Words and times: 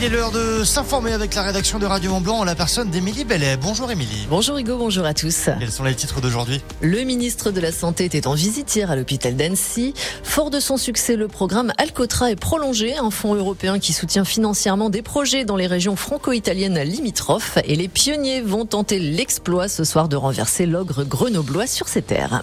Il 0.00 0.06
est 0.06 0.08
l'heure 0.08 0.30
de 0.30 0.64
s'informer 0.64 1.12
avec 1.12 1.34
la 1.34 1.42
rédaction 1.42 1.78
de 1.78 1.84
Radio 1.84 2.10
Mont 2.10 2.22
Blanc 2.22 2.38
en 2.38 2.44
la 2.44 2.54
personne 2.54 2.88
d'Émilie 2.88 3.26
Bellet. 3.26 3.58
Bonjour 3.58 3.90
Émilie. 3.90 4.26
Bonjour 4.30 4.56
Hugo, 4.56 4.78
bonjour 4.78 5.04
à 5.04 5.12
tous. 5.12 5.50
Quels 5.58 5.70
sont 5.70 5.84
les 5.84 5.94
titres 5.94 6.22
d'aujourd'hui? 6.22 6.62
Le 6.80 7.02
ministre 7.02 7.50
de 7.50 7.60
la 7.60 7.70
Santé 7.70 8.06
était 8.06 8.26
en 8.26 8.32
visite 8.32 8.74
hier 8.74 8.90
à 8.90 8.96
l'hôpital 8.96 9.36
d'Annecy. 9.36 9.92
Fort 10.22 10.48
de 10.48 10.58
son 10.58 10.78
succès, 10.78 11.16
le 11.16 11.28
programme 11.28 11.74
Alcotra 11.76 12.30
est 12.30 12.36
prolongé, 12.36 12.96
un 12.96 13.10
fonds 13.10 13.34
européen 13.34 13.78
qui 13.78 13.92
soutient 13.92 14.24
financièrement 14.24 14.88
des 14.88 15.02
projets 15.02 15.44
dans 15.44 15.56
les 15.56 15.66
régions 15.66 15.96
franco-italiennes 15.96 16.80
limitrophes. 16.80 17.58
Et 17.66 17.76
les 17.76 17.88
pionniers 17.88 18.40
vont 18.40 18.64
tenter 18.64 18.98
l'exploit 18.98 19.68
ce 19.68 19.84
soir 19.84 20.08
de 20.08 20.16
renverser 20.16 20.64
l'ogre 20.64 21.04
grenoblois 21.04 21.66
sur 21.66 21.88
ses 21.88 22.00
terres. 22.00 22.40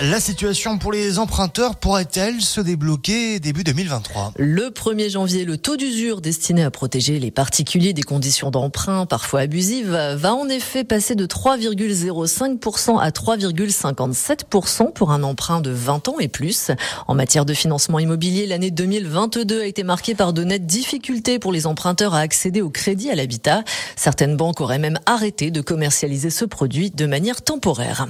La 0.00 0.20
situation 0.20 0.78
pour 0.78 0.92
les 0.92 1.18
emprunteurs 1.18 1.74
pourrait-elle 1.74 2.40
se 2.40 2.60
débloquer 2.60 3.40
début 3.40 3.64
2023 3.64 4.32
Le 4.36 4.70
1er 4.70 5.10
janvier, 5.10 5.44
le 5.44 5.58
taux 5.58 5.76
d'usure 5.76 6.20
destiné 6.20 6.62
à 6.62 6.70
protéger 6.70 7.18
les 7.18 7.32
particuliers 7.32 7.92
des 7.94 8.04
conditions 8.04 8.52
d'emprunt 8.52 9.06
parfois 9.06 9.40
abusives 9.40 9.90
va 9.90 10.34
en 10.36 10.48
effet 10.48 10.84
passer 10.84 11.16
de 11.16 11.26
3,05% 11.26 13.00
à 13.00 13.10
3,57% 13.10 14.92
pour 14.92 15.10
un 15.10 15.24
emprunt 15.24 15.60
de 15.60 15.70
20 15.70 16.10
ans 16.10 16.20
et 16.20 16.28
plus. 16.28 16.70
En 17.08 17.16
matière 17.16 17.44
de 17.44 17.52
financement 17.52 17.98
immobilier, 17.98 18.46
l'année 18.46 18.70
2022 18.70 19.62
a 19.62 19.66
été 19.66 19.82
marquée 19.82 20.14
par 20.14 20.32
de 20.32 20.44
nettes 20.44 20.66
difficultés 20.66 21.40
pour 21.40 21.50
les 21.50 21.66
emprunteurs 21.66 22.14
à 22.14 22.20
accéder 22.20 22.62
au 22.62 22.70
crédit 22.70 23.10
à 23.10 23.16
l'habitat. 23.16 23.64
Certaines 23.96 24.36
banques 24.36 24.60
auraient 24.60 24.78
même 24.78 25.00
arrêté 25.06 25.50
de 25.50 25.60
commercialiser 25.60 26.30
ce 26.30 26.44
produit 26.44 26.92
de 26.92 27.06
manière 27.06 27.42
temporaire. 27.42 28.06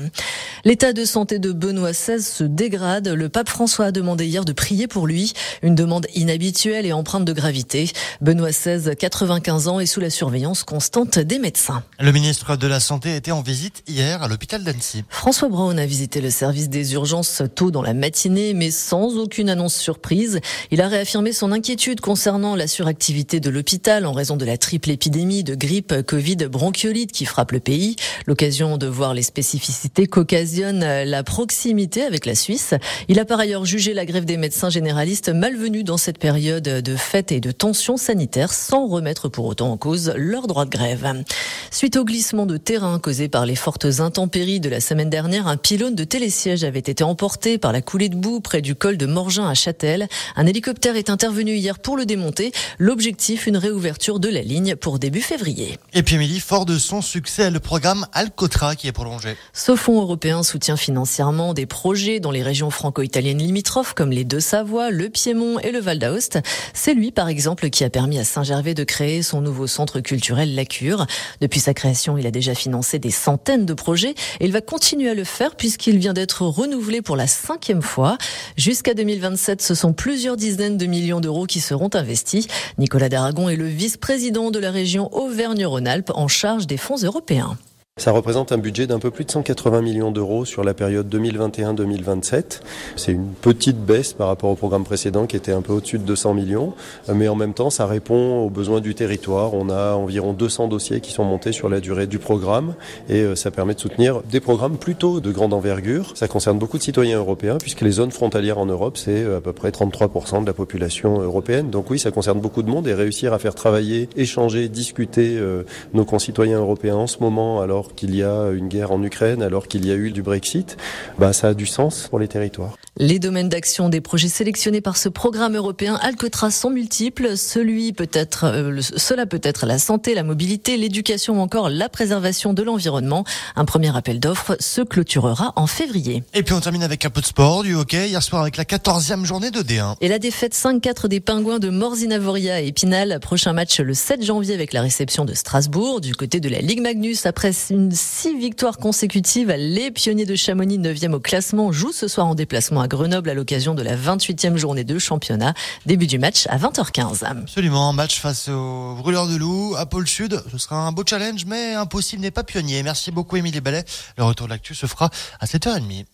L'état 0.66 0.92
de 0.92 1.06
santé 1.06 1.38
de 1.38 1.50
Benoît 1.50 1.77
Benoît 1.78 1.92
XVI 1.92 2.20
se 2.20 2.42
dégrade. 2.42 3.06
Le 3.06 3.28
pape 3.28 3.48
François 3.48 3.86
a 3.86 3.92
demandé 3.92 4.26
hier 4.26 4.44
de 4.44 4.52
prier 4.52 4.88
pour 4.88 5.06
lui. 5.06 5.32
Une 5.62 5.76
demande 5.76 6.08
inhabituelle 6.16 6.86
et 6.86 6.92
empreinte 6.92 7.24
de 7.24 7.32
gravité. 7.32 7.88
Benoît 8.20 8.50
XVI, 8.50 8.96
95 8.98 9.68
ans, 9.68 9.78
est 9.78 9.86
sous 9.86 10.00
la 10.00 10.10
surveillance 10.10 10.64
constante 10.64 11.20
des 11.20 11.38
médecins. 11.38 11.84
Le 12.00 12.10
ministre 12.10 12.56
de 12.56 12.66
la 12.66 12.80
Santé 12.80 13.14
était 13.14 13.30
en 13.30 13.42
visite 13.42 13.84
hier 13.86 14.24
à 14.24 14.26
l'hôpital 14.26 14.64
d'Annecy. 14.64 15.04
François 15.08 15.48
Braun 15.48 15.78
a 15.78 15.86
visité 15.86 16.20
le 16.20 16.30
service 16.30 16.68
des 16.68 16.94
urgences 16.94 17.42
tôt 17.54 17.70
dans 17.70 17.82
la 17.82 17.94
matinée, 17.94 18.54
mais 18.54 18.72
sans 18.72 19.16
aucune 19.16 19.48
annonce 19.48 19.76
surprise. 19.76 20.40
Il 20.72 20.80
a 20.80 20.88
réaffirmé 20.88 21.32
son 21.32 21.52
inquiétude 21.52 22.00
concernant 22.00 22.56
la 22.56 22.66
suractivité 22.66 23.38
de 23.38 23.50
l'hôpital 23.50 24.04
en 24.04 24.12
raison 24.12 24.36
de 24.36 24.44
la 24.44 24.58
triple 24.58 24.90
épidémie 24.90 25.44
de 25.44 25.54
grippe, 25.54 25.94
Covid, 26.04 26.48
bronchiolite 26.50 27.12
qui 27.12 27.24
frappe 27.24 27.52
le 27.52 27.60
pays. 27.60 27.94
L'occasion 28.26 28.78
de 28.78 28.88
voir 28.88 29.14
les 29.14 29.22
spécificités 29.22 30.08
qu'occasionne 30.08 30.80
la 30.80 31.22
proximité 31.22 31.67
avec 32.06 32.24
la 32.24 32.34
Suisse. 32.34 32.74
Il 33.08 33.18
a 33.18 33.24
par 33.24 33.40
ailleurs 33.40 33.64
jugé 33.64 33.92
la 33.92 34.06
grève 34.06 34.24
des 34.24 34.36
médecins 34.36 34.70
généralistes 34.70 35.28
malvenue 35.28 35.84
dans 35.84 35.98
cette 35.98 36.18
période 36.18 36.62
de 36.62 36.96
fête 36.96 37.30
et 37.30 37.40
de 37.40 37.50
tensions 37.50 37.96
sanitaires 37.96 38.52
sans 38.52 38.86
remettre 38.86 39.28
pour 39.28 39.44
autant 39.44 39.70
en 39.70 39.76
cause 39.76 40.12
leur 40.16 40.46
droit 40.46 40.64
de 40.64 40.70
grève. 40.70 41.24
Suite 41.70 41.96
au 41.96 42.04
glissement 42.04 42.46
de 42.46 42.56
terrain 42.56 42.98
causé 42.98 43.28
par 43.28 43.44
les 43.44 43.54
fortes 43.54 43.86
intempéries 44.00 44.60
de 44.60 44.68
la 44.68 44.80
semaine 44.80 45.10
dernière, 45.10 45.46
un 45.46 45.56
pylône 45.58 45.94
de 45.94 46.04
télésiège 46.04 46.64
avait 46.64 46.78
été 46.78 47.04
emporté 47.04 47.58
par 47.58 47.72
la 47.72 47.82
coulée 47.82 48.08
de 48.08 48.16
boue 48.16 48.40
près 48.40 48.62
du 48.62 48.74
col 48.74 48.96
de 48.96 49.06
Morgin 49.06 49.46
à 49.46 49.54
Châtel. 49.54 50.08
Un 50.36 50.46
hélicoptère 50.46 50.96
est 50.96 51.10
intervenu 51.10 51.54
hier 51.54 51.78
pour 51.78 51.96
le 51.96 52.06
démonter. 52.06 52.52
L'objectif, 52.78 53.46
une 53.46 53.58
réouverture 53.58 54.20
de 54.20 54.28
la 54.28 54.40
ligne 54.40 54.74
pour 54.74 54.98
début 54.98 55.20
février. 55.20 55.78
Et 55.92 56.02
puis 56.02 56.14
Émilie, 56.14 56.40
fort 56.40 56.64
de 56.64 56.78
son 56.78 57.02
succès, 57.02 57.50
le 57.50 57.60
programme 57.60 58.06
Alcotra 58.12 58.74
qui 58.74 58.88
est 58.88 58.92
prolongé. 58.92 59.36
Ce 59.52 59.76
fonds 59.76 60.00
européen 60.00 60.42
soutient 60.42 60.76
financièrement 60.76 61.54
des 61.58 61.66
projets 61.66 62.20
dans 62.20 62.30
les 62.30 62.44
régions 62.44 62.70
franco-italiennes 62.70 63.38
limitrophes 63.38 63.92
comme 63.92 64.12
les 64.12 64.22
Deux-Savoie, 64.22 64.92
le 64.92 65.08
Piémont 65.08 65.58
et 65.58 65.72
le 65.72 65.80
Val 65.80 65.98
d'Aoste. 65.98 66.38
C'est 66.72 66.94
lui, 66.94 67.10
par 67.10 67.28
exemple, 67.28 67.68
qui 67.68 67.82
a 67.82 67.90
permis 67.90 68.16
à 68.20 68.22
Saint-Gervais 68.22 68.74
de 68.74 68.84
créer 68.84 69.24
son 69.24 69.40
nouveau 69.40 69.66
centre 69.66 69.98
culturel 69.98 70.54
La 70.54 70.64
Cure. 70.64 71.08
Depuis 71.40 71.58
sa 71.58 71.74
création, 71.74 72.16
il 72.16 72.28
a 72.28 72.30
déjà 72.30 72.54
financé 72.54 73.00
des 73.00 73.10
centaines 73.10 73.66
de 73.66 73.74
projets 73.74 74.14
et 74.38 74.44
il 74.44 74.52
va 74.52 74.60
continuer 74.60 75.10
à 75.10 75.14
le 75.14 75.24
faire 75.24 75.56
puisqu'il 75.56 75.98
vient 75.98 76.12
d'être 76.12 76.42
renouvelé 76.42 77.02
pour 77.02 77.16
la 77.16 77.26
cinquième 77.26 77.82
fois. 77.82 78.18
Jusqu'à 78.56 78.94
2027, 78.94 79.60
ce 79.60 79.74
sont 79.74 79.92
plusieurs 79.92 80.36
dizaines 80.36 80.76
de 80.76 80.86
millions 80.86 81.18
d'euros 81.18 81.46
qui 81.46 81.58
seront 81.58 81.90
investis. 81.94 82.46
Nicolas 82.78 83.08
Daragon 83.08 83.48
est 83.48 83.56
le 83.56 83.66
vice-président 83.66 84.52
de 84.52 84.60
la 84.60 84.70
région 84.70 85.12
Auvergne-Rhône-Alpes 85.12 86.12
en 86.14 86.28
charge 86.28 86.68
des 86.68 86.76
fonds 86.76 87.02
européens. 87.02 87.58
Ça 87.98 88.12
représente 88.12 88.52
un 88.52 88.58
budget 88.58 88.86
d'un 88.86 89.00
peu 89.00 89.10
plus 89.10 89.24
de 89.24 89.30
180 89.32 89.82
millions 89.82 90.12
d'euros 90.12 90.44
sur 90.44 90.62
la 90.62 90.72
période 90.72 91.12
2021-2027. 91.12 92.60
C'est 92.94 93.10
une 93.10 93.32
petite 93.32 93.84
baisse 93.84 94.12
par 94.12 94.28
rapport 94.28 94.50
au 94.50 94.54
programme 94.54 94.84
précédent 94.84 95.26
qui 95.26 95.34
était 95.34 95.50
un 95.50 95.62
peu 95.62 95.72
au-dessus 95.72 95.98
de 95.98 96.04
200 96.04 96.32
millions, 96.32 96.74
mais 97.12 97.26
en 97.26 97.34
même 97.34 97.54
temps 97.54 97.70
ça 97.70 97.86
répond 97.86 98.44
aux 98.44 98.50
besoins 98.50 98.80
du 98.80 98.94
territoire. 98.94 99.52
On 99.52 99.68
a 99.68 99.94
environ 99.94 100.32
200 100.32 100.68
dossiers 100.68 101.00
qui 101.00 101.10
sont 101.10 101.24
montés 101.24 101.50
sur 101.50 101.68
la 101.68 101.80
durée 101.80 102.06
du 102.06 102.20
programme 102.20 102.76
et 103.08 103.22
euh, 103.22 103.34
ça 103.34 103.50
permet 103.50 103.74
de 103.74 103.80
soutenir 103.80 104.22
des 104.22 104.38
programmes 104.38 104.76
plutôt 104.76 105.18
de 105.18 105.32
grande 105.32 105.52
envergure. 105.52 106.12
Ça 106.14 106.28
concerne 106.28 106.56
beaucoup 106.56 106.78
de 106.78 106.84
citoyens 106.84 107.18
européens 107.18 107.58
puisque 107.58 107.80
les 107.80 107.90
zones 107.90 108.12
frontalières 108.12 108.58
en 108.58 108.66
Europe 108.66 108.96
c'est 108.96 109.24
euh, 109.24 109.38
à 109.38 109.40
peu 109.40 109.52
près 109.52 109.70
33% 109.70 110.42
de 110.42 110.46
la 110.46 110.52
population 110.52 111.20
européenne. 111.20 111.70
Donc 111.70 111.90
oui, 111.90 111.98
ça 111.98 112.12
concerne 112.12 112.38
beaucoup 112.38 112.62
de 112.62 112.70
monde 112.70 112.86
et 112.86 112.94
réussir 112.94 113.32
à 113.32 113.40
faire 113.40 113.56
travailler, 113.56 114.08
échanger, 114.16 114.68
discuter 114.68 115.36
euh, 115.36 115.64
nos 115.94 116.04
concitoyens 116.04 116.60
européens 116.60 116.94
en 116.94 117.08
ce 117.08 117.18
moment 117.18 117.60
alors 117.60 117.87
qu'il 117.94 118.14
y 118.14 118.22
a 118.22 118.50
une 118.50 118.68
guerre 118.68 118.92
en 118.92 119.02
Ukraine, 119.02 119.42
alors 119.42 119.68
qu'il 119.68 119.86
y 119.86 119.90
a 119.90 119.94
eu 119.94 120.10
du 120.10 120.22
Brexit, 120.22 120.76
bah, 121.18 121.32
ça 121.32 121.48
a 121.48 121.54
du 121.54 121.66
sens 121.66 122.08
pour 122.08 122.18
les 122.18 122.28
territoires. 122.28 122.76
Les 123.00 123.20
domaines 123.20 123.48
d'action 123.48 123.88
des 123.88 124.00
projets 124.00 124.26
sélectionnés 124.26 124.80
par 124.80 124.96
ce 124.96 125.08
programme 125.08 125.54
européen 125.54 126.00
Alcotras 126.02 126.50
sont 126.50 126.68
multiples. 126.68 127.36
Celui 127.36 127.92
peut 127.92 128.10
être, 128.12 128.46
euh, 128.46 128.80
cela 128.96 129.24
peut 129.24 129.40
être 129.44 129.66
la 129.66 129.78
santé, 129.78 130.16
la 130.16 130.24
mobilité, 130.24 130.76
l'éducation 130.76 131.38
ou 131.38 131.40
encore 131.40 131.68
la 131.68 131.88
préservation 131.88 132.54
de 132.54 132.62
l'environnement. 132.64 133.22
Un 133.54 133.64
premier 133.64 133.96
appel 133.96 134.18
d'offres 134.18 134.56
se 134.58 134.80
clôturera 134.80 135.52
en 135.54 135.68
février. 135.68 136.24
Et 136.34 136.42
puis 136.42 136.54
on 136.54 136.60
termine 136.60 136.82
avec 136.82 137.04
un 137.04 137.10
peu 137.10 137.20
de 137.20 137.26
sport, 137.26 137.62
du 137.62 137.76
hockey, 137.76 138.08
hier 138.08 138.20
soir 138.20 138.42
avec 138.42 138.56
la 138.56 138.64
14e 138.64 139.24
journée 139.24 139.52
de 139.52 139.60
D1. 139.60 139.94
Et 140.00 140.08
la 140.08 140.18
défaite 140.18 140.56
5-4 140.56 141.06
des 141.06 141.20
Pingouins 141.20 141.60
de 141.60 141.70
Morzinavoria 141.70 142.60
et 142.62 142.66
Épinal. 142.66 143.20
Prochain 143.20 143.52
match 143.52 143.78
le 143.78 143.94
7 143.94 144.24
janvier 144.24 144.54
avec 144.54 144.72
la 144.72 144.82
réception 144.82 145.24
de 145.24 145.34
Strasbourg. 145.34 146.00
Du 146.00 146.16
côté 146.16 146.40
de 146.40 146.48
la 146.48 146.58
Ligue 146.58 146.82
Magnus, 146.82 147.26
après 147.26 147.52
une 147.70 147.92
six 147.92 148.36
victoires 148.36 148.78
consécutives, 148.78 149.54
les 149.56 149.92
pionniers 149.92 150.26
de 150.26 150.34
Chamonix 150.34 150.80
9e 150.80 151.12
au 151.12 151.20
classement 151.20 151.70
jouent 151.70 151.92
ce 151.92 152.08
soir 152.08 152.26
en 152.26 152.34
déplacement 152.34 152.87
Grenoble 152.88 153.30
à 153.30 153.34
l'occasion 153.34 153.74
de 153.74 153.82
la 153.82 153.96
28e 153.96 154.56
journée 154.56 154.84
de 154.84 154.98
championnat. 154.98 155.54
Début 155.86 156.06
du 156.06 156.18
match 156.18 156.46
à 156.48 156.58
20h15. 156.58 157.24
Absolument, 157.24 157.92
match 157.92 158.20
face 158.20 158.48
aux 158.48 158.94
brûleurs 158.96 159.28
de 159.28 159.36
loup 159.36 159.74
à 159.76 159.86
Pôle 159.86 160.08
Sud. 160.08 160.42
Ce 160.50 160.58
sera 160.58 160.76
un 160.86 160.92
beau 160.92 161.04
challenge, 161.06 161.44
mais 161.46 161.74
impossible 161.74 162.22
n'est 162.22 162.30
pas 162.30 162.44
pionnier. 162.44 162.82
Merci 162.82 163.12
beaucoup 163.12 163.36
Émilie 163.36 163.60
Ballet. 163.60 163.84
Le 164.16 164.24
retour 164.24 164.46
de 164.46 164.52
l'actu 164.52 164.74
se 164.74 164.86
fera 164.86 165.10
à 165.40 165.46
7h30. 165.46 166.06